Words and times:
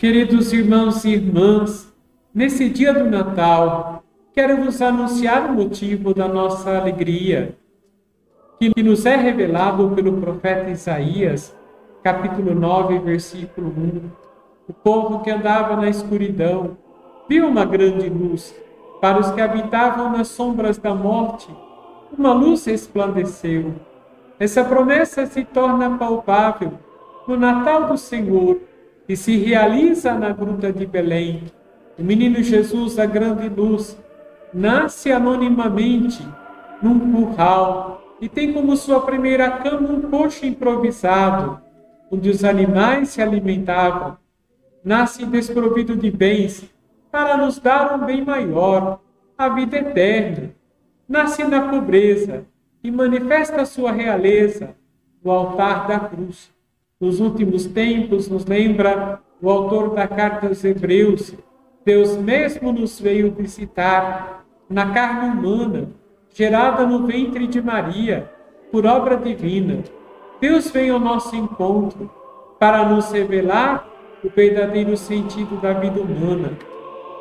Queridos 0.00 0.50
irmãos 0.54 1.04
e 1.04 1.10
irmãs, 1.10 1.92
nesse 2.34 2.70
dia 2.70 2.90
do 2.90 3.04
Natal, 3.04 4.02
quero 4.32 4.56
vos 4.56 4.80
anunciar 4.80 5.50
o 5.50 5.52
motivo 5.52 6.14
da 6.14 6.26
nossa 6.26 6.74
alegria, 6.78 7.54
que 8.58 8.82
nos 8.82 9.04
é 9.04 9.14
revelado 9.14 9.90
pelo 9.90 10.14
profeta 10.14 10.70
Isaías, 10.70 11.54
capítulo 12.02 12.54
9, 12.54 12.98
versículo 13.00 13.68
1. 13.68 14.10
O 14.70 14.72
povo 14.72 15.20
que 15.20 15.30
andava 15.30 15.76
na 15.76 15.90
escuridão 15.90 16.78
viu 17.28 17.46
uma 17.46 17.66
grande 17.66 18.08
luz. 18.08 18.58
Para 19.02 19.20
os 19.20 19.30
que 19.32 19.42
habitavam 19.42 20.12
nas 20.12 20.28
sombras 20.28 20.78
da 20.78 20.94
morte, 20.94 21.46
uma 22.16 22.32
luz 22.32 22.64
resplandeceu. 22.64 23.74
Essa 24.38 24.64
promessa 24.64 25.26
se 25.26 25.44
torna 25.44 25.98
palpável 25.98 26.72
no 27.28 27.36
Natal 27.36 27.84
do 27.84 27.98
Senhor 27.98 28.69
e 29.10 29.16
se 29.16 29.36
realiza 29.36 30.14
na 30.14 30.32
gruta 30.32 30.72
de 30.72 30.86
Belém. 30.86 31.42
O 31.98 32.02
menino 32.04 32.40
Jesus, 32.44 32.96
a 32.96 33.06
grande 33.06 33.48
luz, 33.48 33.98
nasce 34.54 35.10
anonimamente 35.10 36.24
num 36.80 37.12
curral 37.12 38.16
e 38.20 38.28
tem 38.28 38.52
como 38.52 38.76
sua 38.76 39.00
primeira 39.00 39.50
cama 39.50 39.88
um 39.88 40.02
coxo 40.02 40.46
improvisado, 40.46 41.60
onde 42.08 42.30
os 42.30 42.44
animais 42.44 43.08
se 43.08 43.20
alimentavam. 43.20 44.16
Nasce 44.84 45.26
desprovido 45.26 45.96
de 45.96 46.08
bens 46.08 46.72
para 47.10 47.36
nos 47.36 47.58
dar 47.58 47.92
um 47.96 48.06
bem 48.06 48.24
maior, 48.24 49.00
a 49.36 49.48
vida 49.48 49.76
eterna. 49.76 50.52
Nasce 51.08 51.42
na 51.42 51.68
pobreza 51.68 52.44
e 52.80 52.92
manifesta 52.92 53.64
sua 53.64 53.90
realeza 53.90 54.76
no 55.20 55.32
altar 55.32 55.88
da 55.88 55.98
cruz. 55.98 56.59
Nos 57.00 57.18
últimos 57.18 57.64
tempos, 57.64 58.28
nos 58.28 58.44
lembra 58.44 59.22
o 59.40 59.48
autor 59.48 59.94
da 59.94 60.06
carta 60.06 60.48
aos 60.48 60.62
Hebreus, 60.62 61.34
Deus 61.82 62.14
mesmo 62.18 62.72
nos 62.74 63.00
veio 63.00 63.32
visitar 63.32 64.44
na 64.68 64.92
carne 64.92 65.30
humana, 65.30 65.88
gerada 66.28 66.84
no 66.86 67.06
ventre 67.06 67.46
de 67.46 67.62
Maria, 67.62 68.30
por 68.70 68.84
obra 68.84 69.16
divina. 69.16 69.82
Deus 70.42 70.70
veio 70.70 70.92
ao 70.92 71.00
nosso 71.00 71.34
encontro 71.34 72.10
para 72.58 72.84
nos 72.84 73.10
revelar 73.10 73.88
o 74.22 74.28
verdadeiro 74.28 74.94
sentido 74.94 75.58
da 75.58 75.72
vida 75.72 76.02
humana. 76.02 76.50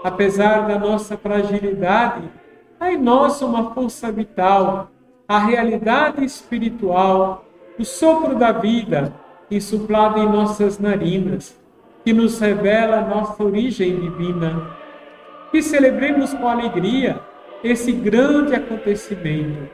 Apesar 0.04 0.67
da 0.67 0.78
nossa 0.78 1.16
fragilidade, 1.16 2.30
há 2.78 2.92
em 2.92 2.98
nós 2.98 3.42
uma 3.42 3.73
força 3.73 4.11
vital, 4.11 4.92
a 5.26 5.39
realidade 5.39 6.26
espiritual, 6.26 7.45
o 7.80 7.86
sopro 7.86 8.36
da 8.36 8.52
vida 8.52 9.14
insuplado 9.50 10.19
em 10.19 10.30
nossas 10.30 10.80
narinas, 10.80 11.58
que 12.03 12.14
nos 12.14 12.39
revela 12.39 13.02
nossa 13.02 13.44
origem 13.44 14.00
divina. 14.00 14.78
Que 15.52 15.61
celebremos 15.61 16.33
com 16.33 16.47
alegria 16.47 17.19
esse 17.64 17.92
grande 17.92 18.55
acontecimento. 18.55 19.70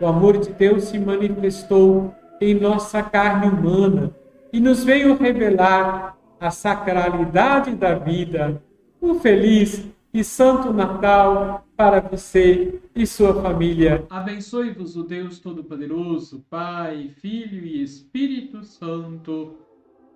O 0.00 0.06
amor 0.06 0.38
de 0.38 0.50
Deus 0.52 0.84
se 0.84 0.98
manifestou 0.98 2.14
em 2.40 2.54
nossa 2.54 3.02
carne 3.02 3.48
humana 3.48 4.10
e 4.52 4.58
nos 4.58 4.82
veio 4.82 5.16
revelar 5.16 6.16
a 6.40 6.50
sacralidade 6.50 7.72
da 7.72 7.94
vida. 7.94 8.62
Um 9.00 9.20
feliz 9.20 9.86
e 10.12 10.24
santo 10.24 10.72
Natal 10.72 11.64
para 11.76 12.00
você 12.00 12.80
e 12.94 13.06
sua 13.06 13.40
família. 13.40 14.06
Abençoe-vos 14.10 14.96
o 14.96 15.04
Deus 15.04 15.38
Todo-Poderoso, 15.38 16.44
Pai, 16.50 17.10
Filho 17.20 17.64
e 17.64 17.82
Espírito 17.82 18.62
Santo. 18.64 19.56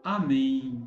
Amém. 0.02 0.86